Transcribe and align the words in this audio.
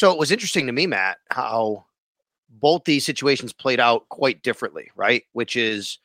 So 0.00 0.10
it 0.10 0.18
was 0.18 0.30
interesting 0.30 0.64
to 0.64 0.72
me, 0.72 0.86
Matt, 0.86 1.18
how 1.30 1.84
both 2.48 2.84
these 2.84 3.04
situations 3.04 3.52
played 3.52 3.78
out 3.78 4.08
quite 4.08 4.42
differently, 4.42 4.90
right? 4.96 5.24
Which 5.32 5.56
is 5.56 5.98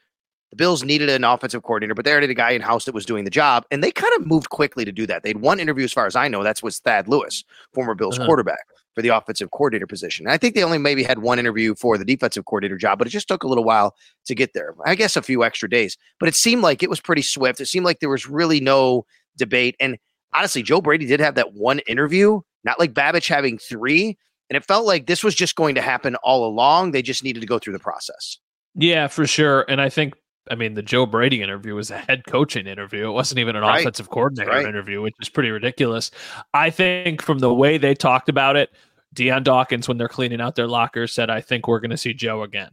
the 0.49 0.57
Bills 0.57 0.83
needed 0.83 1.07
an 1.07 1.23
offensive 1.23 1.63
coordinator, 1.63 1.95
but 1.95 2.03
they 2.03 2.11
already 2.11 2.25
had 2.25 2.31
a 2.31 2.33
guy 2.33 2.51
in 2.51 2.61
house 2.61 2.83
that 2.83 2.93
was 2.93 3.05
doing 3.05 3.23
the 3.23 3.29
job, 3.29 3.63
and 3.71 3.81
they 3.81 3.91
kind 3.91 4.11
of 4.17 4.27
moved 4.27 4.49
quickly 4.49 4.83
to 4.83 4.91
do 4.91 5.07
that. 5.07 5.23
They 5.23 5.29
had 5.29 5.39
one 5.39 5.61
interview, 5.61 5.85
as 5.85 5.93
far 5.93 6.07
as 6.07 6.15
I 6.17 6.27
know, 6.27 6.43
that's 6.43 6.61
with 6.61 6.75
Thad 6.75 7.07
Lewis, 7.07 7.45
former 7.73 7.95
Bills 7.95 8.17
uh-huh. 8.17 8.25
quarterback, 8.25 8.65
for 8.95 9.01
the 9.01 9.07
offensive 9.07 9.51
coordinator 9.51 9.87
position. 9.87 10.25
And 10.25 10.33
I 10.33 10.37
think 10.37 10.55
they 10.55 10.63
only 10.65 10.77
maybe 10.77 11.01
had 11.01 11.19
one 11.19 11.39
interview 11.39 11.73
for 11.73 11.97
the 11.97 12.03
defensive 12.03 12.43
coordinator 12.43 12.75
job, 12.75 12.97
but 12.97 13.07
it 13.07 13.11
just 13.11 13.29
took 13.29 13.43
a 13.43 13.47
little 13.47 13.63
while 13.63 13.95
to 14.25 14.35
get 14.35 14.51
there. 14.51 14.75
I 14.85 14.95
guess 14.95 15.15
a 15.15 15.21
few 15.21 15.45
extra 15.45 15.69
days, 15.69 15.97
but 16.19 16.27
it 16.27 16.35
seemed 16.35 16.63
like 16.63 16.83
it 16.83 16.89
was 16.89 16.99
pretty 16.99 17.21
swift. 17.21 17.61
It 17.61 17.67
seemed 17.67 17.85
like 17.85 18.01
there 18.01 18.09
was 18.09 18.27
really 18.27 18.59
no 18.59 19.05
debate. 19.37 19.77
And 19.79 19.97
honestly, 20.33 20.63
Joe 20.63 20.81
Brady 20.81 21.05
did 21.05 21.21
have 21.21 21.35
that 21.35 21.53
one 21.53 21.79
interview 21.87 22.41
not 22.65 22.79
like 22.79 22.93
Babich 22.93 23.29
having 23.29 23.57
three. 23.57 24.17
And 24.49 24.57
it 24.57 24.65
felt 24.65 24.85
like 24.85 25.07
this 25.07 25.23
was 25.23 25.33
just 25.33 25.55
going 25.55 25.75
to 25.75 25.81
happen 25.81 26.15
all 26.17 26.45
along. 26.45 26.91
They 26.91 27.01
just 27.01 27.23
needed 27.23 27.39
to 27.39 27.47
go 27.47 27.57
through 27.57 27.73
the 27.73 27.79
process. 27.79 28.37
Yeah, 28.75 29.07
for 29.07 29.25
sure. 29.25 29.65
And 29.69 29.81
I 29.81 29.89
think, 29.89 30.13
I 30.51 30.55
mean, 30.55 30.75
the 30.75 30.83
Joe 30.83 31.05
Brady 31.05 31.41
interview 31.41 31.73
was 31.73 31.89
a 31.89 31.97
head 31.97 32.25
coaching 32.27 32.67
interview. 32.67 33.07
It 33.07 33.13
wasn't 33.13 33.39
even 33.39 33.55
an 33.55 33.63
right. 33.63 33.79
offensive 33.79 34.09
coordinator 34.09 34.51
right. 34.51 34.65
interview, 34.65 35.01
which 35.01 35.15
is 35.19 35.29
pretty 35.29 35.49
ridiculous. 35.49 36.11
I 36.53 36.69
think 36.69 37.21
from 37.21 37.39
the 37.39 37.53
way 37.53 37.77
they 37.77 37.95
talked 37.95 38.29
about 38.29 38.55
it, 38.55 38.69
Dion 39.13 39.43
Dawkins, 39.43 39.87
when 39.87 39.97
they're 39.97 40.09
cleaning 40.09 40.41
out 40.41 40.55
their 40.55 40.67
lockers, 40.67 41.13
said, 41.13 41.29
I 41.29 41.41
think 41.41 41.67
we're 41.67 41.79
going 41.79 41.91
to 41.91 41.97
see 41.97 42.13
Joe 42.13 42.43
again. 42.43 42.71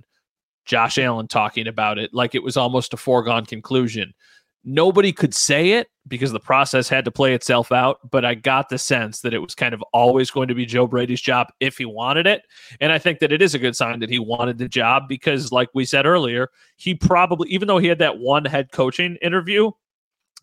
Josh 0.64 0.98
Allen 0.98 1.28
talking 1.28 1.66
about 1.66 1.98
it 1.98 2.12
like 2.12 2.34
it 2.34 2.42
was 2.42 2.56
almost 2.56 2.92
a 2.92 2.96
foregone 2.96 3.46
conclusion 3.46 4.12
nobody 4.64 5.12
could 5.12 5.34
say 5.34 5.72
it 5.72 5.88
because 6.08 6.32
the 6.32 6.40
process 6.40 6.88
had 6.88 7.04
to 7.04 7.10
play 7.10 7.34
itself 7.34 7.70
out, 7.70 7.98
but 8.10 8.24
I 8.24 8.34
got 8.34 8.68
the 8.68 8.78
sense 8.78 9.20
that 9.20 9.34
it 9.34 9.38
was 9.38 9.54
kind 9.54 9.72
of 9.74 9.82
always 9.92 10.30
going 10.30 10.48
to 10.48 10.54
be 10.54 10.66
Joe 10.66 10.86
Brady's 10.86 11.20
job 11.20 11.48
if 11.60 11.78
he 11.78 11.84
wanted 11.84 12.26
it. 12.26 12.42
And 12.80 12.92
I 12.92 12.98
think 12.98 13.20
that 13.20 13.32
it 13.32 13.40
is 13.40 13.54
a 13.54 13.58
good 13.58 13.76
sign 13.76 14.00
that 14.00 14.10
he 14.10 14.18
wanted 14.18 14.58
the 14.58 14.68
job 14.68 15.04
because, 15.08 15.52
like 15.52 15.68
we 15.74 15.84
said 15.84 16.06
earlier, 16.06 16.48
he 16.76 16.94
probably, 16.94 17.48
even 17.50 17.68
though 17.68 17.78
he 17.78 17.88
had 17.88 18.00
that 18.00 18.18
one 18.18 18.44
head 18.44 18.72
coaching 18.72 19.16
interview, 19.22 19.70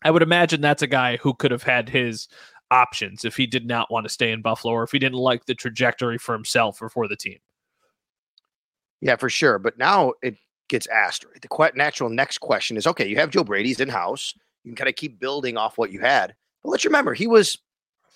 I 0.03 0.11
would 0.11 0.23
imagine 0.23 0.61
that's 0.61 0.81
a 0.81 0.87
guy 0.87 1.17
who 1.17 1.33
could 1.33 1.51
have 1.51 1.63
had 1.63 1.89
his 1.89 2.27
options 2.71 3.25
if 3.25 3.35
he 3.35 3.45
did 3.47 3.65
not 3.65 3.91
want 3.91 4.05
to 4.05 4.13
stay 4.13 4.31
in 4.31 4.41
Buffalo 4.41 4.73
or 4.73 4.83
if 4.83 4.91
he 4.91 4.99
didn't 4.99 5.17
like 5.17 5.45
the 5.45 5.55
trajectory 5.55 6.17
for 6.17 6.33
himself 6.33 6.81
or 6.81 6.89
for 6.89 7.07
the 7.07 7.15
team. 7.15 7.39
Yeah, 9.01 9.15
for 9.15 9.29
sure. 9.29 9.59
But 9.59 9.77
now 9.77 10.13
it 10.21 10.35
gets 10.69 10.87
asked. 10.87 11.25
right. 11.25 11.41
The 11.41 11.47
quite 11.47 11.75
natural 11.75 12.09
next 12.09 12.39
question 12.39 12.77
is 12.77 12.87
okay, 12.87 13.07
you 13.07 13.17
have 13.17 13.29
Joe 13.29 13.43
Brady's 13.43 13.79
in 13.79 13.89
house. 13.89 14.33
You 14.63 14.71
can 14.71 14.75
kind 14.75 14.89
of 14.89 14.95
keep 14.95 15.19
building 15.19 15.57
off 15.57 15.77
what 15.77 15.91
you 15.91 15.99
had. 15.99 16.35
But 16.63 16.69
let's 16.69 16.85
remember, 16.85 17.13
he 17.13 17.27
was 17.27 17.57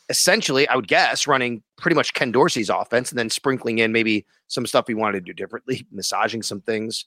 essentially, 0.10 0.68
I 0.68 0.76
would 0.76 0.88
guess, 0.88 1.28
running 1.28 1.64
pretty 1.78 1.96
much 1.96 2.14
Ken 2.14 2.32
Dorsey's 2.32 2.70
offense 2.70 3.12
and 3.12 3.18
then 3.18 3.30
sprinkling 3.30 3.80
in 3.80 3.92
maybe 3.92 4.26
some 4.48 4.66
stuff 4.66 4.88
he 4.88 4.94
wanted 4.94 5.26
to 5.26 5.34
do 5.34 5.34
differently, 5.34 5.86
massaging 5.92 6.44
some 6.44 6.62
things. 6.62 7.06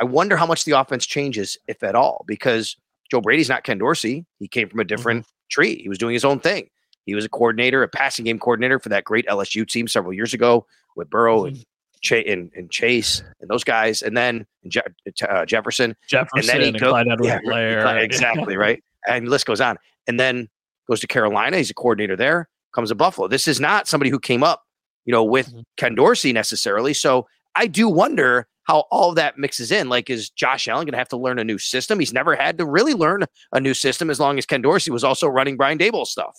I 0.00 0.04
wonder 0.04 0.36
how 0.36 0.46
much 0.46 0.64
the 0.64 0.72
offense 0.72 1.06
changes, 1.06 1.56
if 1.66 1.82
at 1.82 1.94
all, 1.94 2.24
because 2.28 2.76
Joe 3.10 3.20
Brady's 3.20 3.48
not 3.48 3.64
Ken 3.64 3.78
Dorsey. 3.78 4.26
He 4.38 4.46
came 4.46 4.68
from 4.68 4.80
a 4.80 4.84
different 4.84 5.22
mm-hmm. 5.22 5.46
tree. 5.50 5.82
He 5.82 5.88
was 5.88 5.98
doing 5.98 6.14
his 6.14 6.24
own 6.24 6.38
thing. 6.38 6.68
He 7.04 7.14
was 7.14 7.24
a 7.24 7.28
coordinator, 7.28 7.82
a 7.82 7.88
passing 7.88 8.26
game 8.26 8.38
coordinator 8.38 8.78
for 8.78 8.90
that 8.90 9.04
great 9.04 9.26
LSU 9.26 9.66
team 9.66 9.88
several 9.88 10.12
years 10.12 10.34
ago 10.34 10.66
with 10.94 11.08
Burrow 11.08 11.40
mm-hmm. 11.40 11.56
and 11.56 11.64
Ch- 12.02 12.24
and, 12.26 12.50
and, 12.54 12.70
Chase 12.70 13.22
and 13.40 13.50
those 13.50 13.64
guys, 13.64 14.02
and 14.02 14.16
then 14.16 14.46
Je- 14.66 14.80
uh, 15.28 15.44
Jefferson, 15.44 15.96
Jefferson, 16.08 16.38
and 16.38 16.48
then 16.48 16.74
he 16.74 16.78
goes, 16.78 17.04
yeah, 17.22 17.38
Blair, 17.42 17.98
exactly 18.02 18.56
right, 18.56 18.82
and 19.06 19.26
the 19.26 19.30
list 19.30 19.46
goes 19.46 19.60
on, 19.60 19.76
and 20.06 20.18
then 20.18 20.48
goes 20.88 21.00
to 21.00 21.06
Carolina. 21.06 21.56
He's 21.56 21.70
a 21.70 21.74
coordinator 21.74 22.16
there. 22.16 22.48
Comes 22.74 22.90
to 22.90 22.94
Buffalo. 22.94 23.28
This 23.28 23.48
is 23.48 23.60
not 23.60 23.88
somebody 23.88 24.10
who 24.10 24.18
came 24.18 24.42
up, 24.42 24.62
you 25.04 25.12
know, 25.12 25.24
with 25.24 25.48
mm-hmm. 25.48 25.60
Ken 25.76 25.94
Dorsey 25.94 26.32
necessarily. 26.32 26.94
So 26.94 27.26
I 27.54 27.66
do 27.66 27.88
wonder 27.88 28.46
how 28.64 28.84
all 28.90 29.14
that 29.14 29.38
mixes 29.38 29.72
in. 29.72 29.88
Like, 29.88 30.10
is 30.10 30.28
Josh 30.28 30.68
Allen 30.68 30.84
going 30.84 30.92
to 30.92 30.98
have 30.98 31.08
to 31.08 31.16
learn 31.16 31.38
a 31.38 31.44
new 31.44 31.58
system? 31.58 31.98
He's 31.98 32.12
never 32.12 32.36
had 32.36 32.58
to 32.58 32.66
really 32.66 32.92
learn 32.92 33.24
a 33.52 33.60
new 33.60 33.72
system 33.72 34.10
as 34.10 34.20
long 34.20 34.36
as 34.36 34.44
Ken 34.44 34.60
Dorsey 34.60 34.90
was 34.90 35.04
also 35.04 35.26
running 35.26 35.56
Brian 35.56 35.78
Daboll 35.78 36.06
stuff. 36.06 36.38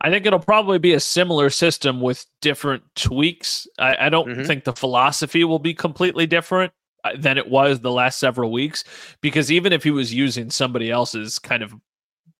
I 0.00 0.10
think 0.10 0.26
it'll 0.26 0.38
probably 0.38 0.78
be 0.78 0.92
a 0.92 1.00
similar 1.00 1.50
system 1.50 2.00
with 2.00 2.26
different 2.42 2.82
tweaks. 2.94 3.66
I, 3.78 4.06
I 4.06 4.08
don't 4.08 4.28
mm-hmm. 4.28 4.44
think 4.44 4.64
the 4.64 4.72
philosophy 4.72 5.44
will 5.44 5.58
be 5.58 5.74
completely 5.74 6.26
different 6.26 6.72
uh, 7.04 7.12
than 7.16 7.38
it 7.38 7.48
was 7.48 7.80
the 7.80 7.90
last 7.90 8.18
several 8.18 8.52
weeks 8.52 8.84
because 9.20 9.50
even 9.50 9.72
if 9.72 9.82
he 9.84 9.90
was 9.90 10.12
using 10.12 10.50
somebody 10.50 10.90
else's 10.90 11.38
kind 11.38 11.62
of 11.62 11.74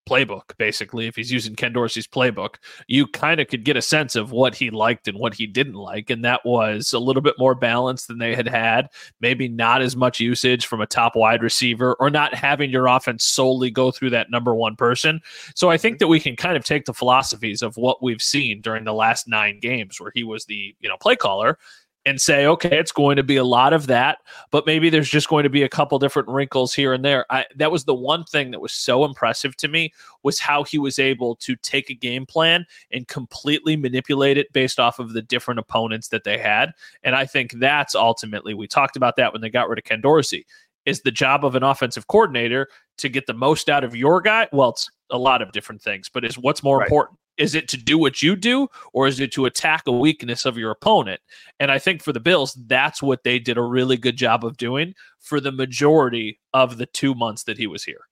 playbook, 0.08 0.56
basically, 0.58 1.06
if 1.06 1.16
he's 1.16 1.32
using 1.32 1.54
Ken 1.54 1.72
Dorsey's 1.72 2.06
playbook, 2.06 2.56
you 2.86 3.06
kind 3.06 3.40
of 3.40 3.48
could 3.48 3.64
get 3.64 3.76
a 3.76 3.82
sense 3.82 4.16
of 4.16 4.30
what 4.30 4.54
he 4.54 4.70
liked 4.70 5.08
and 5.08 5.18
what 5.18 5.34
he 5.34 5.46
didn't 5.46 5.74
like. 5.74 6.10
And 6.10 6.24
that 6.24 6.44
was 6.44 6.92
a 6.92 6.98
little 6.98 7.22
bit 7.22 7.34
more 7.38 7.54
balanced 7.54 8.08
than 8.08 8.18
they 8.18 8.34
had 8.34 8.48
had. 8.48 8.88
Maybe 9.20 9.48
not 9.48 9.82
as 9.82 9.96
much 9.96 10.20
usage 10.20 10.66
from 10.66 10.80
a 10.80 10.86
top 10.86 11.16
wide 11.16 11.42
receiver 11.42 11.94
or 11.98 12.10
not 12.10 12.34
having 12.34 12.70
your 12.70 12.86
offense 12.86 13.24
solely 13.24 13.70
go 13.70 13.90
through 13.90 14.10
that 14.10 14.30
number 14.30 14.54
one 14.54 14.76
person. 14.76 15.20
So 15.54 15.70
I 15.70 15.76
think 15.76 15.96
mm-hmm. 15.96 16.04
that 16.04 16.08
we 16.08 16.20
can 16.20 16.36
kind 16.36 16.56
of 16.56 16.64
take 16.64 16.84
the 16.84 16.94
philosophies 16.94 17.62
of 17.62 17.76
what 17.76 18.02
we've 18.02 18.22
seen 18.22 18.60
during 18.60 18.84
the 18.84 18.94
last 18.94 19.28
nine 19.28 19.58
games 19.60 20.00
where 20.00 20.12
he 20.14 20.24
was 20.24 20.46
the, 20.46 20.74
you 20.80 20.88
know, 20.88 20.96
play 20.96 21.16
caller 21.16 21.58
and 22.06 22.20
say, 22.20 22.46
okay, 22.46 22.78
it's 22.78 22.92
going 22.92 23.16
to 23.16 23.24
be 23.24 23.36
a 23.36 23.44
lot 23.44 23.72
of 23.72 23.88
that, 23.88 24.18
but 24.52 24.64
maybe 24.64 24.88
there's 24.88 25.10
just 25.10 25.28
going 25.28 25.42
to 25.42 25.50
be 25.50 25.64
a 25.64 25.68
couple 25.68 25.98
different 25.98 26.28
wrinkles 26.28 26.72
here 26.72 26.92
and 26.92 27.04
there. 27.04 27.26
I, 27.30 27.44
that 27.56 27.72
was 27.72 27.84
the 27.84 27.94
one 27.94 28.22
thing 28.24 28.52
that 28.52 28.60
was 28.60 28.72
so 28.72 29.04
impressive 29.04 29.56
to 29.56 29.68
me 29.68 29.92
was 30.22 30.38
how 30.38 30.62
he 30.62 30.78
was 30.78 31.00
able 31.00 31.34
to 31.36 31.56
take 31.56 31.90
a 31.90 31.94
game 31.94 32.24
plan 32.24 32.64
and 32.92 33.08
completely 33.08 33.76
manipulate 33.76 34.38
it 34.38 34.52
based 34.52 34.78
off 34.78 35.00
of 35.00 35.12
the 35.12 35.22
different 35.22 35.58
opponents 35.58 36.08
that 36.08 36.22
they 36.22 36.38
had. 36.38 36.70
And 37.02 37.16
I 37.16 37.26
think 37.26 37.52
that's 37.54 37.96
ultimately 37.96 38.54
we 38.54 38.68
talked 38.68 38.96
about 38.96 39.16
that 39.16 39.32
when 39.32 39.42
they 39.42 39.50
got 39.50 39.68
rid 39.68 39.78
of 39.78 39.84
Ken 39.84 40.00
Dorsey. 40.00 40.46
Is 40.84 41.00
the 41.00 41.10
job 41.10 41.44
of 41.44 41.56
an 41.56 41.64
offensive 41.64 42.06
coordinator 42.06 42.68
to 42.98 43.08
get 43.08 43.26
the 43.26 43.34
most 43.34 43.68
out 43.68 43.82
of 43.82 43.96
your 43.96 44.20
guy? 44.20 44.48
Well, 44.52 44.68
it's 44.68 44.88
a 45.10 45.18
lot 45.18 45.42
of 45.42 45.50
different 45.50 45.82
things, 45.82 46.08
but 46.08 46.24
is 46.24 46.38
what's 46.38 46.62
more 46.62 46.78
right. 46.78 46.86
important? 46.86 47.18
Is 47.38 47.54
it 47.54 47.68
to 47.68 47.76
do 47.76 47.98
what 47.98 48.22
you 48.22 48.34
do, 48.36 48.68
or 48.92 49.06
is 49.06 49.20
it 49.20 49.32
to 49.32 49.46
attack 49.46 49.82
a 49.86 49.92
weakness 49.92 50.44
of 50.44 50.56
your 50.56 50.70
opponent? 50.70 51.20
And 51.60 51.70
I 51.70 51.78
think 51.78 52.02
for 52.02 52.12
the 52.12 52.20
Bills, 52.20 52.54
that's 52.66 53.02
what 53.02 53.24
they 53.24 53.38
did 53.38 53.58
a 53.58 53.62
really 53.62 53.96
good 53.96 54.16
job 54.16 54.44
of 54.44 54.56
doing 54.56 54.94
for 55.20 55.40
the 55.40 55.52
majority 55.52 56.40
of 56.54 56.78
the 56.78 56.86
two 56.86 57.14
months 57.14 57.44
that 57.44 57.58
he 57.58 57.66
was 57.66 57.84
here. 57.84 58.08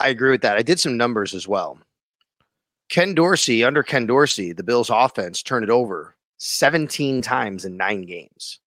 I 0.00 0.08
agree 0.08 0.30
with 0.30 0.42
that. 0.42 0.56
I 0.56 0.62
did 0.62 0.80
some 0.80 0.96
numbers 0.96 1.34
as 1.34 1.46
well. 1.46 1.78
Ken 2.88 3.14
Dorsey, 3.14 3.64
under 3.64 3.82
Ken 3.82 4.06
Dorsey, 4.06 4.52
the 4.52 4.62
Bills 4.62 4.90
offense 4.90 5.42
turned 5.42 5.64
it 5.64 5.70
over 5.70 6.16
17 6.38 7.20
times 7.20 7.64
in 7.64 7.76
nine 7.76 8.02
games. 8.02 8.60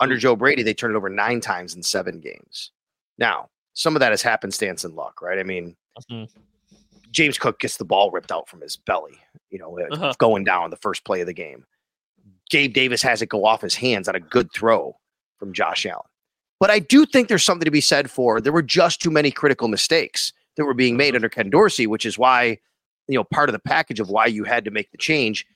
Under 0.00 0.16
Joe 0.16 0.36
Brady, 0.36 0.62
they 0.62 0.74
turned 0.74 0.94
it 0.94 0.96
over 0.96 1.10
nine 1.10 1.40
times 1.40 1.74
in 1.74 1.82
seven 1.82 2.20
games. 2.20 2.70
Now, 3.18 3.48
some 3.74 3.96
of 3.96 4.00
that 4.00 4.12
is 4.12 4.22
happenstance 4.22 4.84
and 4.84 4.94
luck, 4.94 5.20
right? 5.20 5.38
I 5.38 5.42
mean, 5.42 5.76
mm-hmm. 6.10 6.24
James 7.10 7.38
Cook 7.38 7.60
gets 7.60 7.76
the 7.76 7.84
ball 7.84 8.10
ripped 8.10 8.32
out 8.32 8.48
from 8.48 8.60
his 8.60 8.76
belly, 8.76 9.18
you 9.50 9.58
know, 9.58 9.78
uh, 9.78 9.94
uh-huh. 9.94 10.14
going 10.18 10.44
down 10.44 10.70
the 10.70 10.76
first 10.76 11.04
play 11.04 11.20
of 11.20 11.26
the 11.26 11.32
game. 11.32 11.64
Gabe 12.50 12.72
Davis 12.72 13.02
has 13.02 13.22
it 13.22 13.28
go 13.28 13.44
off 13.44 13.62
his 13.62 13.74
hands 13.74 14.08
on 14.08 14.14
a 14.14 14.20
good 14.20 14.52
throw 14.52 14.96
from 15.38 15.52
Josh 15.52 15.86
Allen. 15.86 16.02
But 16.60 16.70
I 16.70 16.78
do 16.78 17.06
think 17.06 17.28
there's 17.28 17.44
something 17.44 17.64
to 17.64 17.70
be 17.70 17.80
said 17.80 18.10
for 18.10 18.40
there 18.40 18.52
were 18.52 18.62
just 18.62 19.00
too 19.00 19.10
many 19.10 19.30
critical 19.30 19.68
mistakes 19.68 20.32
that 20.56 20.64
were 20.64 20.74
being 20.74 20.96
made 20.96 21.10
uh-huh. 21.10 21.16
under 21.16 21.28
Ken 21.28 21.50
Dorsey, 21.50 21.86
which 21.86 22.04
is 22.04 22.18
why, 22.18 22.58
you 23.06 23.14
know, 23.14 23.24
part 23.24 23.48
of 23.48 23.52
the 23.52 23.60
package 23.60 24.00
of 24.00 24.10
why 24.10 24.26
you 24.26 24.44
had 24.44 24.64
to 24.64 24.70
make 24.70 24.90
the 24.90 24.98
change. 24.98 25.46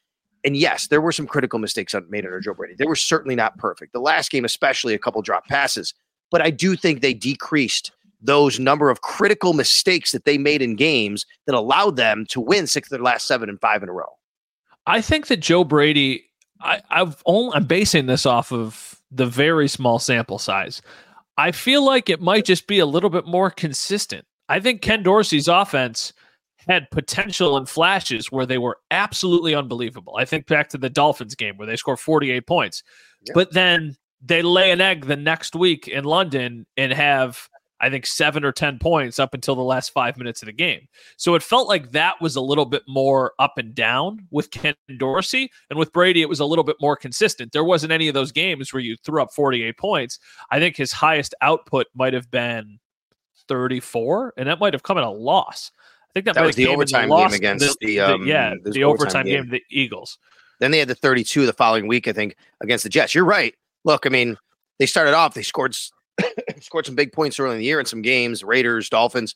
And 0.45 0.57
yes, 0.57 0.89
there 0.89 1.01
were 1.01 1.13
some 1.13 1.27
critical 1.27 1.59
mistakes 1.59 1.95
made 2.09 2.25
under 2.25 2.41
Joe 2.41 2.55
Brady. 2.55 2.75
They 2.77 2.87
were 2.87 2.97
certainly 2.97 3.35
not 3.35 3.59
perfect. 3.59 3.93
The 3.93 4.01
last 4.01 4.31
game, 4.31 4.45
especially 4.45 4.95
a 4.95 4.99
couple 4.99 5.23
drop 5.23 5.47
passes. 5.47 5.95
But 6.31 6.43
I 6.43 6.51
do 6.51 6.77
think 6.77 7.01
they 7.01 7.15
decreased 7.15 7.93
those 8.23 8.61
number 8.61 8.89
of 8.89 9.01
critical 9.01 9.53
mistakes 9.53 10.13
that 10.13 10.25
they 10.25 10.39
made 10.39 10.63
in 10.63 10.77
games 10.77 11.27
that 11.47 11.55
allowed 11.55 11.97
them 11.97 12.25
to 12.29 12.41
win 12.41 12.67
six 12.67 12.87
of 12.89 12.91
their 12.91 13.05
last 13.05 13.27
seven 13.27 13.49
and 13.49 13.61
five 13.61 13.83
in 13.83 13.89
a 13.89 13.93
row. 13.93 14.07
I 14.87 15.01
think 15.01 15.27
that 15.27 15.39
Joe 15.39 15.65
Brady, 15.65 16.25
I, 16.61 16.81
I've 16.91 17.23
only 17.27 17.55
I'm 17.55 17.67
basing 17.67 18.07
this 18.07 18.27
off 18.27 18.53
of 18.53 19.01
the 19.11 19.27
very 19.27 19.69
small 19.69 19.99
sample 19.99 20.39
size. 20.39 20.81
I 21.37 21.53
feel 21.53 21.85
like 21.85 22.09
it 22.09 22.21
might 22.21 22.45
just 22.45 22.67
be 22.67 22.79
a 22.79 22.87
little 22.87 23.11
bit 23.11 23.27
more 23.27 23.51
consistent. 23.51 24.25
I 24.49 24.61
think 24.61 24.83
Ken 24.83 25.03
Dorsey's 25.03 25.49
offense 25.49 26.13
had 26.69 26.91
potential 26.91 27.57
and 27.57 27.69
flashes 27.69 28.31
where 28.31 28.47
they 28.47 28.59
were 28.59 28.79
absolutely 28.91 29.55
unbelievable. 29.55 30.17
I 30.19 30.25
think 30.25 30.47
back 30.47 30.69
to 30.71 30.79
the 30.79 30.91
Dolphins 30.91 31.35
game 31.35 31.57
where 31.57 31.67
they 31.67 31.77
scored 31.77 31.99
48 31.99 32.47
points. 32.47 32.83
Yep. 33.27 33.35
But 33.35 33.53
then 33.53 33.97
they 34.21 34.43
lay 34.43 34.71
an 34.71 34.81
egg 34.81 35.07
the 35.07 35.17
next 35.17 35.57
week 35.57 35.89
in 35.89 36.05
London 36.05 36.67
and 36.77 36.93
have 36.93 37.49
I 37.83 37.91
think 37.91 38.07
seven 38.07 38.45
or 38.45 38.53
10 38.53 38.79
points 38.79 39.19
up 39.19 39.35
until 39.35 39.57
the 39.57 39.63
last 39.63 39.91
five 39.91 40.17
minutes 40.17 40.41
of 40.41 40.47
the 40.47 40.53
game. 40.53 40.87
So 41.17 41.35
it 41.35 41.43
felt 41.43 41.69
like 41.69 41.91
that 41.91 42.21
was 42.21 42.37
a 42.37 42.41
little 42.41 42.65
bit 42.65 42.85
more 42.87 43.33
up 43.41 43.59
and 43.59 43.75
down 43.75 44.27
with 44.31 44.53
Ken 44.53 44.75
Dorsey. 44.99 45.51
And 45.69 45.79
with 45.79 45.93
Brady, 45.93 46.23
it 46.23 46.29
was 46.29 46.39
a 46.39 46.45
little 46.45 46.63
bit 46.63 46.77
more 46.81 46.97
consistent. 46.97 47.53
There 47.53 47.65
wasn't 47.65 47.93
any 47.93 48.07
of 48.07 48.15
those 48.15 48.31
games 48.31 48.73
where 48.73 48.81
you 48.81 48.97
threw 49.05 49.21
up 49.21 49.35
48 49.35 49.77
points. 49.77 50.21
I 50.51 50.61
think 50.61 50.77
his 50.77 50.93
highest 50.93 51.35
output 51.43 51.89
might 51.93 52.15
have 52.15 52.31
been 52.31 52.79
34, 53.49 54.35
and 54.37 54.49
that 54.49 54.61
might 54.61 54.75
have 54.75 54.85
come 54.85 54.97
at 54.97 55.05
a 55.05 55.11
loss. 55.11 55.73
I 55.81 56.13
think 56.15 56.27
that, 56.27 56.37
that 56.37 56.47
was 56.47 56.55
the 56.55 56.69
overtime 56.69 57.09
game 57.09 57.33
against 57.33 57.79
the, 57.81 57.87
the, 57.87 58.01
um, 58.01 58.21
the 58.23 58.29
yeah 58.29 58.55
the 58.63 58.85
overtime, 58.85 59.27
game. 59.27 59.45
game 59.45 59.51
the 59.51 59.63
Eagles. 59.71 60.19
Then 60.61 60.71
they 60.71 60.79
had 60.79 60.87
the 60.87 60.95
32 60.95 61.47
the 61.47 61.53
following 61.53 61.89
week, 61.89 62.07
I 62.07 62.13
think, 62.13 62.37
against 62.61 62.85
the 62.85 62.91
Jets. 62.91 63.15
You're 63.15 63.25
right. 63.25 63.55
Look, 63.85 64.07
I 64.07 64.11
mean, 64.11 64.37
they 64.79 64.87
started 64.87 65.15
off, 65.15 65.35
they 65.35 65.43
scored 65.43 65.75
scored 66.61 66.87
some 66.87 66.95
big 66.95 67.13
points 67.13 67.39
early 67.39 67.53
in 67.53 67.59
the 67.59 67.65
year 67.65 67.81
in 67.81 67.87
some 67.87 68.03
games. 68.03 68.45
Raiders, 68.45 68.89
Dolphins, 68.89 69.35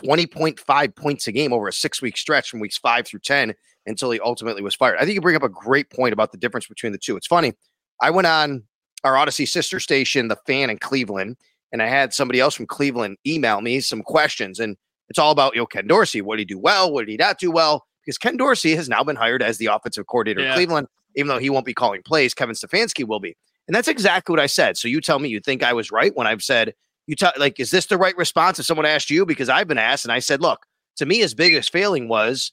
20.5 0.00 0.96
points 0.96 1.26
a 1.26 1.32
game 1.32 1.52
over 1.52 1.68
a 1.68 1.72
six 1.72 2.02
week 2.02 2.16
stretch 2.16 2.50
from 2.50 2.60
weeks 2.60 2.78
five 2.78 3.06
through 3.06 3.20
10 3.20 3.54
until 3.86 4.10
he 4.10 4.20
ultimately 4.20 4.62
was 4.62 4.74
fired. 4.74 4.98
I 4.98 5.04
think 5.04 5.14
you 5.14 5.20
bring 5.20 5.36
up 5.36 5.42
a 5.42 5.48
great 5.48 5.90
point 5.90 6.12
about 6.12 6.32
the 6.32 6.38
difference 6.38 6.66
between 6.66 6.92
the 6.92 6.98
two. 6.98 7.16
It's 7.16 7.26
funny. 7.26 7.54
I 8.00 8.10
went 8.10 8.26
on 8.26 8.64
our 9.04 9.14
Audacy 9.14 9.48
sister 9.48 9.80
station, 9.80 10.28
The 10.28 10.38
Fan 10.46 10.70
in 10.70 10.78
Cleveland, 10.78 11.36
and 11.72 11.82
I 11.82 11.86
had 11.86 12.12
somebody 12.12 12.40
else 12.40 12.54
from 12.54 12.66
Cleveland 12.66 13.16
email 13.26 13.60
me 13.60 13.80
some 13.80 14.02
questions. 14.02 14.60
And 14.60 14.76
it's 15.08 15.18
all 15.18 15.32
about, 15.32 15.54
you 15.54 15.60
know, 15.60 15.66
Ken 15.66 15.86
Dorsey. 15.86 16.20
What 16.20 16.36
did 16.36 16.42
he 16.42 16.54
do 16.54 16.58
well? 16.58 16.92
What 16.92 17.02
did 17.02 17.10
he 17.10 17.16
not 17.16 17.38
do 17.38 17.50
well? 17.50 17.86
Because 18.04 18.18
Ken 18.18 18.36
Dorsey 18.36 18.74
has 18.74 18.88
now 18.88 19.02
been 19.02 19.16
hired 19.16 19.42
as 19.42 19.58
the 19.58 19.66
offensive 19.66 20.06
coordinator 20.06 20.42
yeah. 20.42 20.50
of 20.50 20.54
Cleveland, 20.54 20.88
even 21.16 21.28
though 21.28 21.38
he 21.38 21.50
won't 21.50 21.66
be 21.66 21.74
calling 21.74 22.02
plays. 22.02 22.34
Kevin 22.34 22.54
Stefanski 22.54 23.06
will 23.06 23.20
be. 23.20 23.36
And 23.68 23.74
that's 23.74 23.88
exactly 23.88 24.32
what 24.32 24.40
I 24.40 24.46
said. 24.46 24.76
So 24.76 24.88
you 24.88 25.00
tell 25.00 25.18
me 25.18 25.28
you 25.28 25.40
think 25.40 25.62
I 25.62 25.74
was 25.74 25.92
right 25.92 26.16
when 26.16 26.26
I've 26.26 26.42
said, 26.42 26.74
you 27.06 27.14
tell 27.14 27.32
like, 27.38 27.60
is 27.60 27.70
this 27.70 27.86
the 27.86 27.98
right 27.98 28.16
response 28.16 28.58
if 28.58 28.66
someone 28.66 28.86
asked 28.86 29.10
you? 29.10 29.24
Because 29.24 29.48
I've 29.48 29.68
been 29.68 29.78
asked, 29.78 30.04
and 30.04 30.12
I 30.12 30.18
said, 30.18 30.40
look, 30.40 30.66
to 30.96 31.06
me, 31.06 31.18
his 31.18 31.34
biggest 31.34 31.70
failing 31.70 32.08
was 32.08 32.52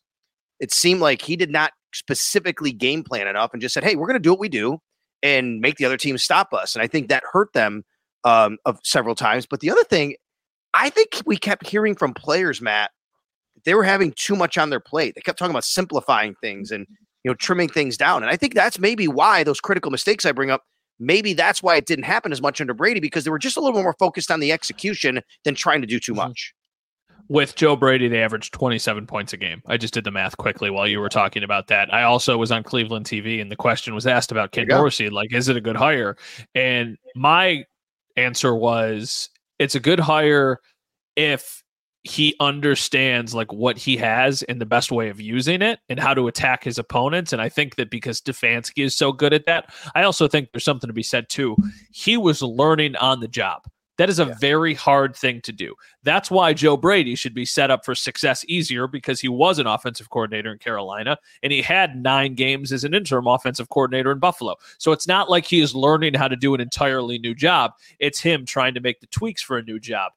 it 0.59 0.73
seemed 0.73 1.01
like 1.01 1.21
he 1.21 1.35
did 1.35 1.49
not 1.49 1.71
specifically 1.93 2.71
game 2.71 3.03
plan 3.03 3.27
enough 3.27 3.51
and 3.53 3.61
just 3.61 3.73
said, 3.73 3.83
hey, 3.83 3.95
we're 3.95 4.07
going 4.07 4.15
to 4.15 4.19
do 4.19 4.31
what 4.31 4.39
we 4.39 4.49
do 4.49 4.79
and 5.23 5.59
make 5.59 5.77
the 5.77 5.85
other 5.85 5.97
team 5.97 6.17
stop 6.17 6.53
us. 6.53 6.75
And 6.75 6.83
I 6.83 6.87
think 6.87 7.09
that 7.09 7.23
hurt 7.31 7.51
them 7.53 7.83
um, 8.23 8.57
of 8.65 8.79
several 8.83 9.15
times. 9.15 9.45
But 9.45 9.59
the 9.61 9.71
other 9.71 9.83
thing, 9.83 10.15
I 10.73 10.89
think 10.89 11.21
we 11.25 11.37
kept 11.37 11.67
hearing 11.67 11.95
from 11.95 12.13
players, 12.13 12.61
Matt, 12.61 12.91
they 13.63 13.73
were 13.73 13.83
having 13.83 14.13
too 14.13 14.35
much 14.35 14.57
on 14.57 14.69
their 14.69 14.79
plate. 14.79 15.15
They 15.15 15.21
kept 15.21 15.39
talking 15.39 15.51
about 15.51 15.63
simplifying 15.63 16.35
things 16.35 16.71
and 16.71 16.85
you 17.23 17.31
know 17.31 17.35
trimming 17.35 17.69
things 17.69 17.97
down. 17.97 18.23
And 18.23 18.31
I 18.31 18.35
think 18.35 18.53
that's 18.53 18.77
maybe 18.77 19.07
why 19.07 19.43
those 19.43 19.59
critical 19.59 19.91
mistakes 19.91 20.25
I 20.25 20.31
bring 20.31 20.51
up 20.51 20.63
maybe 20.99 21.33
that's 21.33 21.61
why 21.61 21.75
it 21.75 21.85
didn't 21.85 22.05
happen 22.05 22.31
as 22.31 22.41
much 22.41 22.61
under 22.61 22.73
Brady 22.73 22.99
because 22.99 23.23
they 23.23 23.29
were 23.29 23.39
just 23.39 23.57
a 23.57 23.61
little 23.61 23.81
more 23.81 23.95
focused 23.99 24.31
on 24.31 24.39
the 24.39 24.51
execution 24.51 25.21
than 25.43 25.55
trying 25.55 25.81
to 25.81 25.87
do 25.87 25.99
too 25.99 26.13
mm-hmm. 26.13 26.27
much. 26.27 26.53
With 27.27 27.55
Joe 27.55 27.75
Brady, 27.75 28.07
they 28.07 28.21
averaged 28.21 28.53
27 28.53 29.07
points 29.07 29.33
a 29.33 29.37
game. 29.37 29.63
I 29.65 29.77
just 29.77 29.95
did 29.95 30.03
the 30.03 30.11
math 30.11 30.37
quickly 30.37 30.69
while 30.69 30.87
you 30.87 30.99
were 30.99 31.09
talking 31.09 31.43
about 31.43 31.67
that. 31.67 31.91
I 31.91 32.03
also 32.03 32.37
was 32.37 32.51
on 32.51 32.61
Cleveland 32.61 33.07
TV 33.07 33.41
and 33.41 33.51
the 33.51 33.55
question 33.55 33.95
was 33.95 34.05
asked 34.05 34.31
about 34.31 34.51
Ken 34.51 34.67
Dorsey, 34.67 35.09
like, 35.09 35.33
is 35.33 35.49
it 35.49 35.57
a 35.57 35.61
good 35.61 35.75
hire? 35.75 36.17
And 36.53 36.97
my 37.15 37.63
answer 38.15 38.53
was 38.53 39.29
it's 39.57 39.73
a 39.73 39.79
good 39.79 39.99
hire 39.99 40.59
if 41.15 41.63
he 42.05 42.35
understands 42.39 43.33
like 43.33 43.51
what 43.51 43.77
he 43.79 43.97
has 43.97 44.43
and 44.43 44.61
the 44.61 44.65
best 44.65 44.91
way 44.91 45.09
of 45.09 45.19
using 45.19 45.63
it 45.63 45.79
and 45.89 45.99
how 45.99 46.13
to 46.13 46.27
attack 46.27 46.63
his 46.63 46.77
opponents. 46.77 47.33
And 47.33 47.41
I 47.41 47.49
think 47.49 47.77
that 47.77 47.89
because 47.89 48.21
Stefanski 48.21 48.85
is 48.85 48.95
so 48.95 49.11
good 49.11 49.33
at 49.33 49.47
that, 49.47 49.73
I 49.95 50.03
also 50.03 50.27
think 50.27 50.51
there's 50.51 50.63
something 50.63 50.87
to 50.87 50.93
be 50.93 51.03
said 51.03 51.29
too. 51.29 51.57
He 51.91 52.15
was 52.15 52.43
learning 52.43 52.95
on 52.97 53.21
the 53.21 53.27
job. 53.27 53.63
That 53.97 54.09
is 54.09 54.19
a 54.19 54.25
yeah. 54.25 54.35
very 54.39 54.73
hard 54.73 55.15
thing 55.15 55.41
to 55.41 55.51
do. 55.51 55.73
That's 56.03 56.29
why 56.29 56.53
Joe 56.53 56.77
Brady 56.77 57.15
should 57.15 57.33
be 57.33 57.45
set 57.45 57.71
up 57.71 57.85
for 57.85 57.95
success 57.95 58.43
easier 58.47 58.87
because 58.87 59.21
he 59.21 59.29
was 59.29 59.57
an 59.57 59.67
offensive 59.67 60.09
coordinator 60.09 60.51
in 60.51 60.59
Carolina 60.59 61.17
and 61.41 61.51
he 61.51 61.61
had 61.61 61.95
nine 61.95 62.35
games 62.35 62.71
as 62.71 62.83
an 62.83 62.93
interim 62.93 63.25
offensive 63.25 63.69
coordinator 63.69 64.11
in 64.11 64.19
Buffalo. 64.19 64.55
So 64.77 64.91
it's 64.91 65.07
not 65.07 65.29
like 65.29 65.45
he 65.45 65.61
is 65.61 65.73
learning 65.73 66.13
how 66.13 66.27
to 66.27 66.35
do 66.35 66.53
an 66.53 66.61
entirely 66.61 67.17
new 67.17 67.33
job. 67.33 67.71
It's 67.97 68.19
him 68.19 68.45
trying 68.45 68.73
to 68.73 68.81
make 68.81 68.99
the 68.99 69.07
tweaks 69.07 69.41
for 69.41 69.57
a 69.57 69.63
new 69.63 69.79
job. 69.79 70.11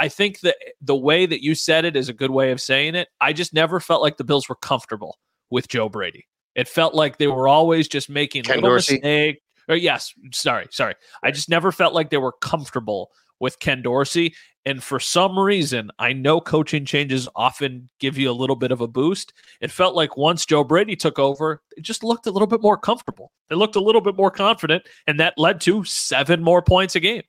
I 0.00 0.08
think 0.08 0.40
that 0.40 0.56
the 0.80 0.96
way 0.96 1.26
that 1.26 1.44
you 1.44 1.54
said 1.54 1.84
it 1.84 1.94
is 1.94 2.08
a 2.08 2.14
good 2.14 2.30
way 2.30 2.52
of 2.52 2.60
saying 2.60 2.94
it. 2.94 3.08
I 3.20 3.34
just 3.34 3.52
never 3.52 3.80
felt 3.80 4.00
like 4.00 4.16
the 4.16 4.24
Bills 4.24 4.48
were 4.48 4.54
comfortable 4.54 5.18
with 5.50 5.68
Joe 5.68 5.90
Brady. 5.90 6.26
It 6.54 6.68
felt 6.68 6.94
like 6.94 7.18
they 7.18 7.26
were 7.26 7.46
always 7.46 7.86
just 7.86 8.08
making 8.08 8.44
Ken 8.44 8.56
little 8.56 8.70
Dorsey. 8.70 8.94
mistake. 8.94 9.42
Or 9.68 9.76
yes, 9.76 10.14
sorry, 10.32 10.68
sorry. 10.70 10.94
I 11.22 11.30
just 11.30 11.50
never 11.50 11.70
felt 11.70 11.92
like 11.92 12.08
they 12.08 12.16
were 12.16 12.32
comfortable 12.32 13.10
with 13.40 13.58
Ken 13.58 13.82
Dorsey. 13.82 14.34
And 14.64 14.82
for 14.82 15.00
some 15.00 15.38
reason, 15.38 15.90
I 15.98 16.14
know 16.14 16.40
coaching 16.40 16.86
changes 16.86 17.28
often 17.36 17.90
give 17.98 18.16
you 18.16 18.30
a 18.30 18.32
little 18.32 18.56
bit 18.56 18.72
of 18.72 18.80
a 18.80 18.88
boost. 18.88 19.34
It 19.60 19.70
felt 19.70 19.94
like 19.94 20.16
once 20.16 20.46
Joe 20.46 20.64
Brady 20.64 20.96
took 20.96 21.18
over, 21.18 21.60
it 21.76 21.82
just 21.82 22.02
looked 22.02 22.26
a 22.26 22.30
little 22.30 22.48
bit 22.48 22.62
more 22.62 22.78
comfortable. 22.78 23.32
They 23.50 23.54
looked 23.54 23.76
a 23.76 23.80
little 23.80 24.00
bit 24.00 24.16
more 24.16 24.30
confident, 24.30 24.84
and 25.06 25.20
that 25.20 25.34
led 25.36 25.60
to 25.62 25.84
seven 25.84 26.42
more 26.42 26.62
points 26.62 26.96
a 26.96 27.00
game. 27.00 27.22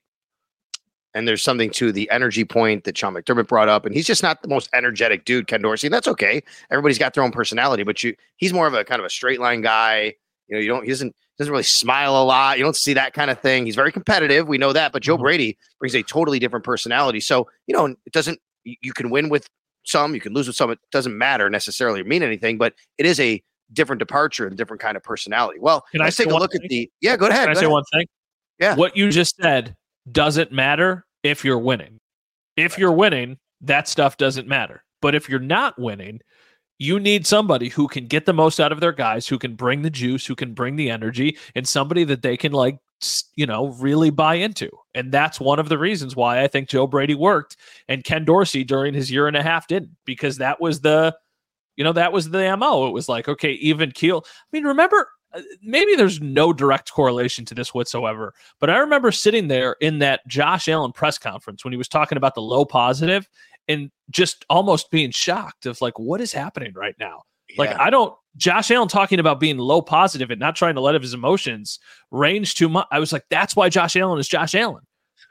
And 1.14 1.28
there's 1.28 1.42
something 1.42 1.70
to 1.72 1.92
the 1.92 2.10
energy 2.10 2.44
point 2.44 2.84
that 2.84 2.96
Sean 2.96 3.14
McDermott 3.14 3.48
brought 3.48 3.68
up. 3.68 3.84
And 3.84 3.94
he's 3.94 4.06
just 4.06 4.22
not 4.22 4.42
the 4.42 4.48
most 4.48 4.70
energetic 4.72 5.24
dude, 5.24 5.46
Ken 5.46 5.60
Dorsey. 5.60 5.88
And 5.88 5.94
that's 5.94 6.08
okay. 6.08 6.42
Everybody's 6.70 6.98
got 6.98 7.14
their 7.14 7.22
own 7.22 7.32
personality, 7.32 7.82
but 7.82 8.02
you 8.02 8.14
he's 8.36 8.52
more 8.52 8.66
of 8.66 8.74
a 8.74 8.84
kind 8.84 8.98
of 9.00 9.04
a 9.04 9.10
straight 9.10 9.40
line 9.40 9.60
guy. 9.60 10.14
You 10.48 10.56
know, 10.56 10.60
you 10.60 10.68
don't 10.68 10.84
he 10.84 10.90
doesn't 10.90 11.14
doesn't 11.38 11.52
really 11.52 11.64
smile 11.64 12.20
a 12.20 12.24
lot. 12.24 12.58
You 12.58 12.64
don't 12.64 12.76
see 12.76 12.94
that 12.94 13.12
kind 13.14 13.30
of 13.30 13.40
thing. 13.40 13.66
He's 13.66 13.74
very 13.74 13.92
competitive. 13.92 14.48
We 14.48 14.58
know 14.58 14.72
that. 14.72 14.92
But 14.92 15.02
Joe 15.02 15.14
mm-hmm. 15.14 15.24
Brady 15.24 15.58
brings 15.78 15.94
a 15.94 16.02
totally 16.02 16.38
different 16.38 16.64
personality. 16.64 17.20
So, 17.20 17.48
you 17.66 17.76
know, 17.76 17.86
it 17.86 18.12
doesn't 18.12 18.38
you 18.64 18.92
can 18.92 19.10
win 19.10 19.28
with 19.28 19.46
some, 19.84 20.14
you 20.14 20.20
can 20.20 20.32
lose 20.32 20.46
with 20.46 20.56
some. 20.56 20.70
It 20.70 20.78
doesn't 20.92 21.16
matter 21.16 21.50
necessarily 21.50 22.00
or 22.00 22.04
mean 22.04 22.22
anything, 22.22 22.58
but 22.58 22.74
it 22.98 23.06
is 23.06 23.18
a 23.20 23.42
different 23.72 23.98
departure 23.98 24.46
and 24.46 24.56
different 24.56 24.80
kind 24.80 24.96
of 24.96 25.02
personality. 25.02 25.58
Well, 25.60 25.84
can 25.90 26.00
I 26.00 26.10
take 26.10 26.30
a 26.30 26.34
look 26.34 26.52
thing? 26.52 26.62
at 26.62 26.68
the 26.68 26.90
yeah, 27.00 27.16
go 27.16 27.26
ahead. 27.26 27.46
Can 27.46 27.46
go 27.46 27.50
I 27.50 27.54
say 27.54 27.60
ahead. 27.60 27.72
one 27.72 27.84
thing? 27.92 28.06
Yeah. 28.58 28.74
What 28.76 28.96
you 28.96 29.10
just 29.10 29.36
said 29.36 29.74
doesn't 30.10 30.52
matter 30.52 31.04
if 31.22 31.44
you're 31.44 31.58
winning. 31.58 31.98
If 32.56 32.78
you're 32.78 32.92
winning, 32.92 33.38
that 33.60 33.88
stuff 33.88 34.16
doesn't 34.16 34.48
matter. 34.48 34.84
But 35.00 35.14
if 35.14 35.28
you're 35.28 35.40
not 35.40 35.78
winning, 35.78 36.20
you 36.78 36.98
need 36.98 37.26
somebody 37.26 37.68
who 37.68 37.86
can 37.86 38.06
get 38.06 38.26
the 38.26 38.32
most 38.32 38.58
out 38.58 38.72
of 38.72 38.80
their 38.80 38.92
guys, 38.92 39.28
who 39.28 39.38
can 39.38 39.54
bring 39.54 39.82
the 39.82 39.90
juice, 39.90 40.26
who 40.26 40.34
can 40.34 40.52
bring 40.52 40.76
the 40.76 40.90
energy, 40.90 41.38
and 41.54 41.66
somebody 41.66 42.04
that 42.04 42.22
they 42.22 42.36
can 42.36 42.52
like 42.52 42.78
you 43.36 43.46
know 43.46 43.68
really 43.68 44.10
buy 44.10 44.34
into. 44.34 44.68
And 44.94 45.12
that's 45.12 45.40
one 45.40 45.58
of 45.58 45.68
the 45.68 45.78
reasons 45.78 46.16
why 46.16 46.42
I 46.42 46.48
think 46.48 46.68
Joe 46.68 46.86
Brady 46.86 47.14
worked 47.14 47.56
and 47.88 48.04
Ken 48.04 48.24
Dorsey 48.24 48.64
during 48.64 48.94
his 48.94 49.10
year 49.10 49.28
and 49.28 49.36
a 49.36 49.42
half 49.42 49.66
didn't 49.66 49.96
because 50.04 50.38
that 50.38 50.60
was 50.60 50.80
the 50.80 51.16
you 51.76 51.84
know 51.84 51.92
that 51.92 52.12
was 52.12 52.30
the 52.30 52.56
MO. 52.56 52.88
It 52.88 52.92
was 52.92 53.08
like 53.08 53.28
okay, 53.28 53.52
even 53.52 53.92
keel. 53.92 54.24
I 54.26 54.46
mean, 54.52 54.64
remember 54.64 55.08
Uh, 55.34 55.40
maybe 55.62 55.94
there's 55.94 56.20
no 56.20 56.52
direct 56.52 56.92
correlation 56.92 57.44
to 57.46 57.54
this 57.54 57.72
whatsoever, 57.74 58.34
but 58.60 58.70
I 58.70 58.78
remember 58.78 59.12
sitting 59.12 59.48
there 59.48 59.76
in 59.80 59.98
that 60.00 60.26
Josh 60.26 60.68
Allen 60.68 60.92
press 60.92 61.18
conference 61.18 61.64
when 61.64 61.72
he 61.72 61.78
was 61.78 61.88
talking 61.88 62.18
about 62.18 62.34
the 62.34 62.42
low 62.42 62.64
positive, 62.64 63.28
and 63.68 63.90
just 64.10 64.44
almost 64.50 64.90
being 64.90 65.10
shocked 65.10 65.66
of 65.66 65.80
like 65.80 65.98
what 65.98 66.20
is 66.20 66.32
happening 66.32 66.72
right 66.74 66.96
now. 66.98 67.22
Like 67.58 67.78
I 67.78 67.90
don't 67.90 68.14
Josh 68.36 68.70
Allen 68.70 68.88
talking 68.88 69.20
about 69.20 69.40
being 69.40 69.58
low 69.58 69.82
positive 69.82 70.30
and 70.30 70.40
not 70.40 70.56
trying 70.56 70.74
to 70.74 70.80
let 70.80 70.94
of 70.94 71.02
his 71.02 71.14
emotions 71.14 71.78
range 72.10 72.54
too 72.54 72.68
much. 72.68 72.86
I 72.90 72.98
was 72.98 73.12
like, 73.12 73.24
that's 73.28 73.54
why 73.54 73.68
Josh 73.68 73.96
Allen 73.96 74.18
is 74.18 74.28
Josh 74.28 74.54
Allen. 74.54 74.82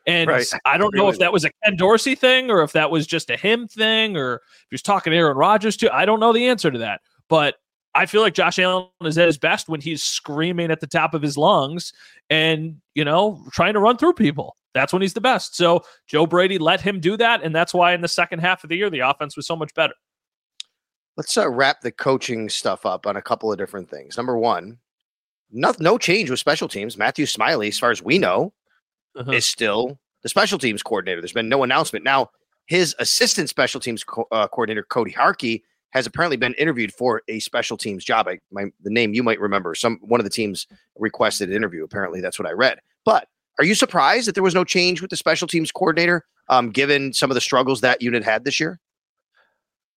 And 0.08 0.30
right. 0.30 0.46
I 0.66 0.78
don't 0.78 0.96
know 0.96 1.10
if 1.10 1.20
that 1.20 1.32
was 1.32 1.46
a 1.46 1.52
Ken 1.64 1.76
Dorsey 1.76 2.16
thing 2.16 2.50
or 2.50 2.64
if 2.64 2.72
that 2.74 2.90
was 2.90 3.06
just 3.06 3.30
a 3.30 3.38
him 3.38 3.68
thing 3.68 4.18
or 4.18 4.36
if 4.36 4.42
he 4.70 4.74
was 4.74 4.82
talking 4.82 5.12
to 5.12 5.18
Aaron 5.18 5.38
Rodgers 5.38 5.78
too. 5.78 5.90
I 5.92 6.06
don't 6.06 6.20
know 6.20 6.34
the 6.34 6.48
answer 6.48 6.72
to 6.72 6.80
that. 6.80 7.02
But 7.30 7.56
I 7.94 8.06
feel 8.06 8.22
like 8.22 8.34
Josh 8.34 8.58
Allen 8.58 8.88
is 9.02 9.18
at 9.18 9.28
his 9.28 9.38
best 9.38 9.68
when 9.68 9.82
he's 9.82 10.02
screaming 10.02 10.72
at 10.72 10.80
the 10.80 10.88
top 10.88 11.14
of 11.14 11.22
his 11.22 11.38
lungs 11.38 11.92
and, 12.30 12.78
you 12.96 13.04
know, 13.04 13.44
trying 13.52 13.74
to 13.74 13.80
run 13.80 13.98
through 13.98 14.14
people. 14.14 14.56
That's 14.74 14.94
when 14.94 15.02
he's 15.02 15.14
the 15.14 15.22
best. 15.22 15.56
So 15.58 15.84
Joe 16.08 16.26
Brady 16.26 16.58
let 16.58 16.80
him 16.80 17.02
do 17.02 17.18
that. 17.18 17.44
And 17.44 17.54
that's 17.54 17.74
why 17.74 17.94
in 17.94 18.02
the 18.02 18.08
second 18.08 18.40
half 18.40 18.64
of 18.64 18.70
the 18.70 18.78
year, 18.78 18.90
the 18.90 19.00
offense 19.00 19.36
was 19.36 19.46
so 19.46 19.56
much 19.58 19.74
better. 19.74 19.94
Let's 21.18 21.38
uh, 21.38 21.50
wrap 21.50 21.82
the 21.82 21.92
coaching 21.92 22.48
stuff 22.48 22.86
up 22.86 23.06
on 23.06 23.18
a 23.18 23.22
couple 23.22 23.52
of 23.52 23.58
different 23.58 23.90
things. 23.90 24.16
Number 24.16 24.38
one, 24.38 24.78
no, 25.52 25.74
no 25.80 25.98
change 25.98 26.30
with 26.30 26.40
special 26.40 26.70
teams. 26.70 26.98
Matthew 26.98 27.26
Smiley, 27.26 27.68
as 27.68 27.78
far 27.78 27.92
as 27.92 28.02
we 28.02 28.18
know, 28.18 28.54
uh-huh. 29.18 29.32
is 29.32 29.46
still 29.46 30.00
the 30.24 30.30
special 30.30 30.58
teams 30.58 30.82
coordinator. 30.82 31.20
There's 31.20 31.34
been 31.34 31.50
no 31.50 31.64
announcement. 31.64 32.06
Now, 32.06 32.30
his 32.68 32.96
assistant 33.00 33.50
special 33.50 33.82
teams 33.82 34.06
co- 34.06 34.28
uh, 34.32 34.48
coordinator, 34.48 34.84
Cody 34.84 35.12
Harkey, 35.12 35.66
has 35.92 36.06
apparently 36.06 36.38
been 36.38 36.54
interviewed 36.56 36.94
for 36.94 37.22
a 37.28 37.40
special 37.40 37.78
teams 37.78 38.04
job. 38.04 38.28
I, 38.28 38.40
my, 38.52 38.66
the 38.82 38.90
name 38.90 39.14
you 39.14 39.24
might 39.24 39.40
remember. 39.40 39.76
Some 39.76 40.00
one 40.02 40.20
of 40.20 40.24
the 40.24 40.30
teams 40.30 40.68
requested 40.98 41.50
an 41.50 41.56
interview. 41.56 41.84
Apparently, 41.84 42.22
that's 42.22 42.40
what 42.40 42.48
I 42.48 42.52
read. 42.52 42.80
But 43.06 43.28
are 43.60 43.66
you 43.66 43.76
surprised 43.76 44.28
that 44.28 44.36
there 44.36 44.44
was 44.44 44.56
no 44.56 44.64
change 44.64 45.02
with 45.02 45.10
the 45.10 45.18
special 45.18 45.48
teams 45.48 45.72
coordinator, 45.72 46.26
um, 46.50 46.70
given 46.72 47.14
some 47.14 47.30
of 47.30 47.36
the 47.36 47.42
struggles 47.42 47.82
that 47.82 48.02
unit 48.02 48.24
had 48.24 48.44
this 48.46 48.60
year? 48.60 48.80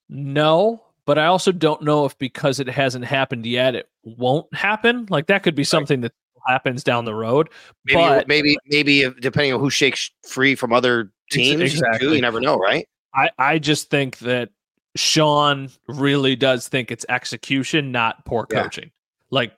No, 0.08 0.82
but 1.06 1.18
I 1.18 1.26
also 1.26 1.52
don't 1.52 1.82
know 1.82 2.04
if 2.04 2.18
because 2.18 2.60
it 2.60 2.68
hasn't 2.68 3.04
happened 3.04 3.46
yet, 3.46 3.74
it 3.74 3.88
won't 4.02 4.52
happen. 4.54 5.06
Like 5.08 5.28
that 5.28 5.42
could 5.42 5.54
be 5.54 5.64
something 5.64 6.00
that 6.02 6.12
happens 6.46 6.84
down 6.84 7.04
the 7.04 7.14
road. 7.14 7.48
Maybe, 7.86 7.96
but, 7.96 8.28
maybe, 8.28 8.56
maybe 8.66 9.08
depending 9.20 9.54
on 9.54 9.60
who 9.60 9.70
shakes 9.70 10.10
free 10.28 10.54
from 10.54 10.72
other 10.72 11.10
teams, 11.30 11.62
exactly. 11.62 12.16
You 12.16 12.20
never 12.20 12.40
know, 12.40 12.58
right? 12.58 12.86
I, 13.14 13.30
I 13.38 13.58
just 13.58 13.90
think 13.90 14.18
that 14.18 14.50
Sean 14.96 15.70
really 15.88 16.36
does 16.36 16.68
think 16.68 16.90
it's 16.90 17.04
execution, 17.08 17.92
not 17.92 18.24
poor 18.24 18.46
coaching. 18.46 18.84
Yeah. 18.84 18.90
Like, 19.30 19.52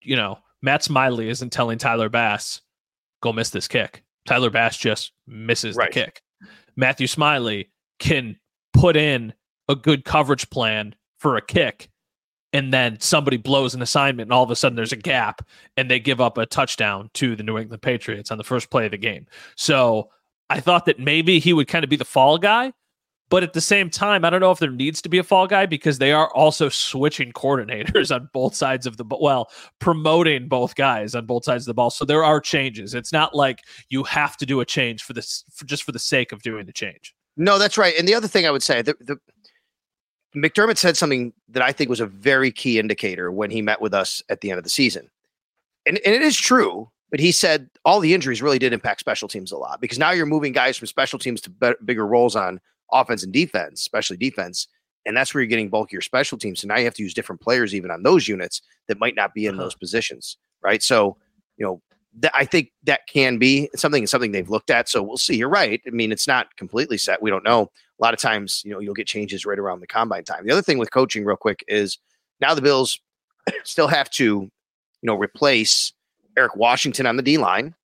you 0.00 0.16
know, 0.16 0.38
Matt 0.62 0.84
Smiley 0.84 1.28
isn't 1.28 1.50
telling 1.50 1.78
Tyler 1.78 2.08
Bass, 2.08 2.60
go 3.20 3.32
miss 3.32 3.50
this 3.50 3.68
kick. 3.68 4.04
Tyler 4.26 4.50
Bass 4.50 4.76
just 4.76 5.12
misses 5.26 5.76
right. 5.76 5.92
the 5.92 6.00
kick. 6.00 6.22
Matthew 6.76 7.06
Smiley 7.06 7.70
can 7.98 8.36
put 8.72 8.96
in 8.96 9.32
a 9.68 9.74
good 9.74 10.04
coverage 10.04 10.48
plan 10.50 10.94
for 11.18 11.36
a 11.36 11.42
kick 11.42 11.88
and 12.52 12.72
then 12.72 12.98
somebody 13.00 13.36
blows 13.36 13.74
an 13.74 13.82
assignment 13.82 14.28
and 14.28 14.32
all 14.32 14.44
of 14.44 14.50
a 14.50 14.56
sudden 14.56 14.76
there's 14.76 14.92
a 14.92 14.96
gap 14.96 15.46
and 15.76 15.90
they 15.90 15.98
give 15.98 16.20
up 16.20 16.38
a 16.38 16.46
touchdown 16.46 17.10
to 17.14 17.34
the 17.36 17.42
New 17.42 17.58
England 17.58 17.82
Patriots 17.82 18.30
on 18.30 18.38
the 18.38 18.44
first 18.44 18.70
play 18.70 18.86
of 18.86 18.92
the 18.92 18.98
game. 18.98 19.26
So 19.56 20.10
I 20.48 20.60
thought 20.60 20.86
that 20.86 20.98
maybe 20.98 21.38
he 21.38 21.52
would 21.52 21.68
kind 21.68 21.84
of 21.84 21.90
be 21.90 21.96
the 21.96 22.04
fall 22.04 22.38
guy. 22.38 22.72
But 23.28 23.42
at 23.42 23.54
the 23.54 23.60
same 23.60 23.90
time, 23.90 24.24
I 24.24 24.30
don't 24.30 24.40
know 24.40 24.52
if 24.52 24.60
there 24.60 24.70
needs 24.70 25.02
to 25.02 25.08
be 25.08 25.18
a 25.18 25.24
fall 25.24 25.48
guy 25.48 25.66
because 25.66 25.98
they 25.98 26.12
are 26.12 26.32
also 26.34 26.68
switching 26.68 27.32
coordinators 27.32 28.10
on 28.14 28.28
both 28.32 28.54
sides 28.54 28.86
of 28.86 28.96
the 28.96 29.04
ball. 29.04 29.20
well, 29.20 29.50
promoting 29.80 30.46
both 30.46 30.76
guys 30.76 31.14
on 31.14 31.26
both 31.26 31.44
sides 31.44 31.64
of 31.64 31.66
the 31.66 31.74
ball. 31.74 31.90
So 31.90 32.04
there 32.04 32.22
are 32.22 32.40
changes. 32.40 32.94
It's 32.94 33.12
not 33.12 33.34
like 33.34 33.62
you 33.88 34.04
have 34.04 34.36
to 34.36 34.46
do 34.46 34.60
a 34.60 34.64
change 34.64 35.02
for 35.02 35.12
this 35.12 35.44
for 35.52 35.64
just 35.64 35.82
for 35.82 35.92
the 35.92 35.98
sake 35.98 36.30
of 36.30 36.42
doing 36.42 36.66
the 36.66 36.72
change. 36.72 37.14
No, 37.36 37.58
that's 37.58 37.76
right. 37.76 37.94
And 37.98 38.06
the 38.06 38.14
other 38.14 38.28
thing 38.28 38.46
I 38.46 38.50
would 38.50 38.62
say, 38.62 38.80
the, 38.80 38.94
the 39.00 39.18
McDermott 40.36 40.78
said 40.78 40.96
something 40.96 41.32
that 41.48 41.62
I 41.62 41.72
think 41.72 41.90
was 41.90 42.00
a 42.00 42.06
very 42.06 42.52
key 42.52 42.78
indicator 42.78 43.32
when 43.32 43.50
he 43.50 43.60
met 43.60 43.80
with 43.80 43.92
us 43.92 44.22
at 44.28 44.40
the 44.40 44.50
end 44.50 44.58
of 44.58 44.64
the 44.64 44.70
season. 44.70 45.10
And, 45.84 45.98
and 46.04 46.14
it 46.14 46.22
is 46.22 46.36
true, 46.36 46.90
but 47.10 47.20
he 47.20 47.32
said 47.32 47.70
all 47.84 48.00
the 48.00 48.14
injuries 48.14 48.42
really 48.42 48.58
did 48.58 48.72
impact 48.72 49.00
special 49.00 49.28
teams 49.28 49.52
a 49.52 49.56
lot 49.56 49.80
because 49.80 49.98
now 49.98 50.10
you're 50.10 50.26
moving 50.26 50.52
guys 50.52 50.76
from 50.76 50.86
special 50.86 51.18
teams 51.18 51.40
to 51.42 51.50
be- 51.50 51.74
bigger 51.84 52.06
roles 52.06 52.36
on 52.36 52.60
offense 52.92 53.22
and 53.22 53.32
defense, 53.32 53.80
especially 53.80 54.16
defense. 54.16 54.68
And 55.04 55.16
that's 55.16 55.32
where 55.32 55.42
you're 55.42 55.48
getting 55.48 55.68
bulkier 55.68 56.00
special 56.00 56.36
teams. 56.36 56.60
So 56.60 56.68
now 56.68 56.78
you 56.78 56.84
have 56.84 56.94
to 56.94 57.02
use 57.02 57.14
different 57.14 57.40
players 57.40 57.74
even 57.74 57.90
on 57.90 58.02
those 58.02 58.26
units 58.26 58.60
that 58.88 58.98
might 58.98 59.14
not 59.14 59.34
be 59.34 59.46
in 59.46 59.54
uh-huh. 59.54 59.64
those 59.64 59.74
positions. 59.74 60.36
Right. 60.62 60.82
So, 60.82 61.16
you 61.56 61.64
know, 61.64 61.80
th- 62.20 62.32
I 62.34 62.44
think 62.44 62.72
that 62.84 63.06
can 63.06 63.38
be 63.38 63.68
something 63.76 64.06
something 64.06 64.32
they've 64.32 64.50
looked 64.50 64.70
at. 64.70 64.88
So 64.88 65.02
we'll 65.02 65.16
see. 65.16 65.36
You're 65.36 65.48
right. 65.48 65.80
I 65.86 65.90
mean, 65.90 66.10
it's 66.10 66.26
not 66.26 66.56
completely 66.56 66.98
set. 66.98 67.22
We 67.22 67.30
don't 67.30 67.44
know 67.44 67.70
a 67.98 68.04
lot 68.04 68.14
of 68.14 68.20
times, 68.20 68.62
you 68.64 68.72
know, 68.72 68.78
you'll 68.78 68.94
get 68.94 69.06
changes 69.06 69.46
right 69.46 69.58
around 69.58 69.80
the 69.80 69.86
combine 69.86 70.24
time. 70.24 70.44
The 70.44 70.52
other 70.52 70.62
thing 70.62 70.78
with 70.78 70.90
coaching, 70.90 71.24
real 71.24 71.36
quick, 71.36 71.64
is 71.68 71.98
now 72.40 72.54
the 72.54 72.62
Bills 72.62 73.00
still 73.64 73.88
have 73.88 74.10
to, 74.10 74.24
you 74.24 74.50
know, 75.02 75.16
replace 75.16 75.92
Eric 76.36 76.56
Washington 76.56 77.06
on 77.06 77.16
the 77.16 77.22
D 77.22 77.38
line 77.38 77.74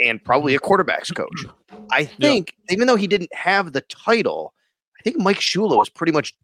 and 0.00 0.22
probably 0.22 0.54
a 0.54 0.60
quarterbacks 0.60 1.14
coach. 1.14 1.46
I 1.90 2.04
think, 2.04 2.54
yeah. 2.68 2.74
even 2.74 2.86
though 2.86 2.96
he 2.96 3.06
didn't 3.06 3.34
have 3.34 3.72
the 3.72 3.82
title, 3.82 4.54
I 4.98 5.02
think 5.02 5.18
Mike 5.18 5.38
Shula 5.38 5.76
was 5.76 5.88
pretty 5.88 6.12
much 6.12 6.34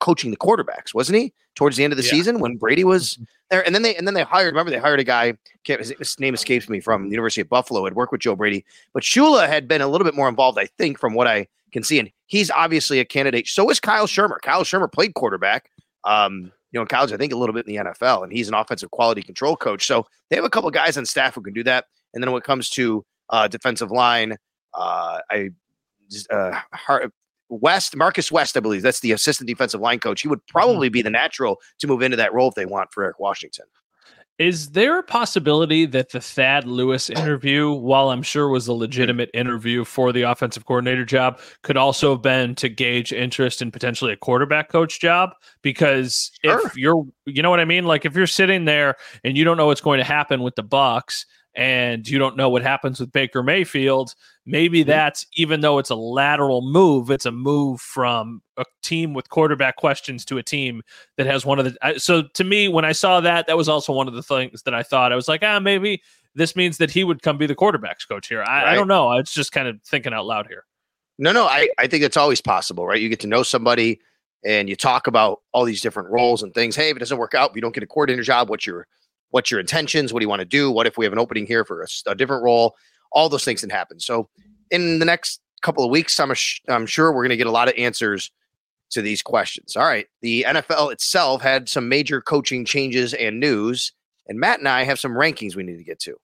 coaching 0.00 0.30
the 0.30 0.36
quarterbacks, 0.36 0.92
wasn't 0.92 1.18
he? 1.18 1.32
Towards 1.54 1.76
the 1.76 1.84
end 1.84 1.92
of 1.92 1.96
the 1.96 2.02
yeah. 2.04 2.10
season 2.10 2.40
when 2.40 2.56
Brady 2.56 2.82
was 2.82 3.14
mm-hmm. 3.14 3.24
there, 3.50 3.64
and 3.64 3.74
then 3.74 3.82
they 3.82 3.94
and 3.94 4.06
then 4.06 4.14
they 4.14 4.22
hired. 4.22 4.52
Remember, 4.52 4.70
they 4.70 4.78
hired 4.78 5.00
a 5.00 5.04
guy. 5.04 5.34
His 5.64 6.18
name 6.18 6.34
escapes 6.34 6.68
me 6.68 6.80
from 6.80 7.04
the 7.04 7.10
University 7.10 7.40
of 7.40 7.48
Buffalo. 7.48 7.84
Had 7.84 7.94
worked 7.94 8.12
with 8.12 8.20
Joe 8.20 8.34
Brady, 8.34 8.64
but 8.92 9.02
Shula 9.02 9.46
had 9.46 9.68
been 9.68 9.80
a 9.80 9.86
little 9.86 10.04
bit 10.04 10.14
more 10.14 10.28
involved, 10.28 10.58
I 10.58 10.66
think, 10.78 10.98
from 10.98 11.14
what 11.14 11.26
I 11.26 11.46
can 11.72 11.82
see. 11.82 11.98
And 11.98 12.10
he's 12.26 12.50
obviously 12.50 13.00
a 13.00 13.04
candidate. 13.04 13.46
So 13.48 13.70
is 13.70 13.80
Kyle 13.80 14.06
Shurmur. 14.06 14.40
Kyle 14.42 14.64
Shurmur 14.64 14.92
played 14.92 15.14
quarterback. 15.14 15.70
Um, 16.04 16.52
you 16.72 16.78
know, 16.78 16.82
in 16.82 16.88
college, 16.88 17.12
I 17.12 17.16
think 17.16 17.32
a 17.32 17.36
little 17.36 17.54
bit 17.54 17.66
in 17.66 17.74
the 17.74 17.90
NFL, 17.90 18.24
and 18.24 18.32
he's 18.32 18.48
an 18.48 18.54
offensive 18.54 18.90
quality 18.90 19.22
control 19.22 19.56
coach. 19.56 19.86
So 19.86 20.06
they 20.30 20.36
have 20.36 20.44
a 20.44 20.50
couple 20.50 20.70
guys 20.70 20.96
on 20.96 21.04
staff 21.04 21.34
who 21.34 21.42
can 21.42 21.52
do 21.52 21.62
that. 21.64 21.84
And 22.14 22.22
then 22.22 22.32
when 22.32 22.40
it 22.40 22.44
comes 22.44 22.70
to 22.70 23.04
uh, 23.28 23.46
defensive 23.46 23.90
line, 23.90 24.36
uh, 24.74 25.18
I 25.30 25.50
uh, 26.30 26.58
West 27.48 27.96
Marcus 27.96 28.32
West, 28.32 28.56
I 28.56 28.60
believe 28.60 28.82
that's 28.82 29.00
the 29.00 29.12
assistant 29.12 29.46
defensive 29.46 29.80
line 29.80 30.00
coach. 30.00 30.22
He 30.22 30.28
would 30.28 30.40
mm-hmm. 30.40 30.58
probably 30.58 30.88
be 30.88 31.02
the 31.02 31.10
natural 31.10 31.60
to 31.78 31.86
move 31.86 32.02
into 32.02 32.16
that 32.16 32.32
role 32.32 32.48
if 32.48 32.54
they 32.54 32.66
want 32.66 32.92
for 32.92 33.04
Eric 33.04 33.18
Washington. 33.18 33.66
Is 34.38 34.70
there 34.70 34.98
a 34.98 35.02
possibility 35.02 35.84
that 35.86 36.10
the 36.10 36.20
Thad 36.20 36.66
Lewis 36.66 37.10
interview, 37.10 37.70
while 37.72 38.08
I'm 38.08 38.22
sure 38.22 38.48
was 38.48 38.66
a 38.66 38.72
legitimate 38.72 39.30
interview 39.34 39.84
for 39.84 40.12
the 40.12 40.22
offensive 40.22 40.64
coordinator 40.64 41.04
job, 41.04 41.38
could 41.62 41.76
also 41.76 42.14
have 42.14 42.22
been 42.22 42.54
to 42.56 42.68
gauge 42.68 43.12
interest 43.12 43.60
in 43.60 43.70
potentially 43.70 44.12
a 44.12 44.16
quarterback 44.16 44.70
coach 44.70 45.00
job? 45.00 45.30
Because 45.60 46.32
sure. 46.42 46.66
if 46.66 46.76
you're, 46.76 47.04
you 47.26 47.42
know 47.42 47.50
what 47.50 47.60
I 47.60 47.66
mean? 47.66 47.84
Like 47.84 48.06
if 48.06 48.16
you're 48.16 48.26
sitting 48.26 48.64
there 48.64 48.96
and 49.22 49.36
you 49.36 49.44
don't 49.44 49.58
know 49.58 49.66
what's 49.66 49.82
going 49.82 49.98
to 49.98 50.04
happen 50.04 50.42
with 50.42 50.56
the 50.56 50.64
Bucs, 50.64 51.26
and 51.54 52.08
you 52.08 52.18
don't 52.18 52.36
know 52.36 52.48
what 52.48 52.62
happens 52.62 52.98
with 52.98 53.12
Baker 53.12 53.42
Mayfield, 53.42 54.14
maybe 54.46 54.80
mm-hmm. 54.80 54.88
that's 54.88 55.26
even 55.34 55.60
though 55.60 55.78
it's 55.78 55.90
a 55.90 55.94
lateral 55.94 56.62
move, 56.62 57.10
it's 57.10 57.26
a 57.26 57.32
move 57.32 57.80
from 57.80 58.42
a 58.56 58.64
team 58.82 59.12
with 59.12 59.28
quarterback 59.28 59.76
questions 59.76 60.24
to 60.26 60.38
a 60.38 60.42
team 60.42 60.82
that 61.16 61.26
has 61.26 61.44
one 61.44 61.58
of 61.58 61.66
the. 61.66 61.98
So 61.98 62.22
to 62.22 62.44
me, 62.44 62.68
when 62.68 62.84
I 62.84 62.92
saw 62.92 63.20
that, 63.20 63.46
that 63.46 63.56
was 63.56 63.68
also 63.68 63.92
one 63.92 64.08
of 64.08 64.14
the 64.14 64.22
things 64.22 64.62
that 64.62 64.74
I 64.74 64.82
thought 64.82 65.12
I 65.12 65.16
was 65.16 65.28
like, 65.28 65.42
ah, 65.42 65.60
maybe 65.60 66.02
this 66.34 66.56
means 66.56 66.78
that 66.78 66.90
he 66.90 67.04
would 67.04 67.22
come 67.22 67.36
be 67.36 67.46
the 67.46 67.54
quarterbacks 67.54 68.08
coach 68.08 68.28
here. 68.28 68.42
I, 68.42 68.44
right. 68.44 68.66
I 68.68 68.74
don't 68.74 68.88
know. 68.88 69.08
I 69.08 69.16
was 69.16 69.32
just 69.32 69.52
kind 69.52 69.68
of 69.68 69.80
thinking 69.82 70.14
out 70.14 70.26
loud 70.26 70.46
here. 70.46 70.64
No, 71.18 71.32
no, 71.32 71.44
I, 71.44 71.68
I 71.78 71.86
think 71.86 72.02
it's 72.02 72.16
always 72.16 72.40
possible, 72.40 72.86
right? 72.86 73.00
You 73.00 73.10
get 73.10 73.20
to 73.20 73.26
know 73.26 73.42
somebody 73.42 74.00
and 74.44 74.68
you 74.68 74.74
talk 74.74 75.06
about 75.06 75.42
all 75.52 75.64
these 75.64 75.82
different 75.82 76.08
roles 76.08 76.42
and 76.42 76.54
things. 76.54 76.74
Hey, 76.74 76.90
if 76.90 76.96
it 76.96 77.00
doesn't 77.00 77.18
work 77.18 77.34
out, 77.34 77.54
you 77.54 77.60
don't 77.60 77.74
get 77.74 77.82
a 77.84 77.86
coordinator 77.86 78.22
job, 78.22 78.48
what's 78.48 78.66
your 78.66 78.86
what's 79.32 79.50
your 79.50 79.60
intentions? 79.60 80.12
What 80.12 80.20
do 80.20 80.24
you 80.24 80.30
want 80.30 80.40
to 80.40 80.46
do? 80.46 80.70
What 80.70 80.86
if 80.86 80.96
we 80.96 81.04
have 81.04 81.12
an 81.12 81.18
opening 81.18 81.46
here 81.46 81.64
for 81.64 81.82
a, 81.82 81.86
a 82.06 82.14
different 82.14 82.44
role? 82.44 82.76
All 83.10 83.28
those 83.28 83.44
things 83.44 83.60
can 83.60 83.70
happen. 83.70 83.98
So 83.98 84.28
in 84.70 85.00
the 85.00 85.04
next 85.04 85.40
couple 85.62 85.84
of 85.84 85.90
weeks, 85.90 86.18
I'm, 86.20 86.32
I'm 86.68 86.86
sure 86.86 87.12
we're 87.12 87.22
going 87.22 87.30
to 87.30 87.36
get 87.36 87.46
a 87.46 87.52
lot 87.52 87.68
of 87.68 87.74
answers 87.76 88.30
to 88.90 89.02
these 89.02 89.22
questions. 89.22 89.76
All 89.76 89.84
right. 89.84 90.06
The 90.20 90.44
NFL 90.46 90.92
itself 90.92 91.42
had 91.42 91.68
some 91.68 91.88
major 91.88 92.20
coaching 92.20 92.64
changes 92.64 93.14
and 93.14 93.40
news, 93.40 93.92
and 94.28 94.38
Matt 94.38 94.60
and 94.60 94.68
I 94.68 94.84
have 94.84 95.00
some 95.00 95.12
rankings 95.12 95.56
we 95.56 95.62
need 95.62 95.78
to 95.78 95.84
get 95.84 95.98
to. 96.00 96.16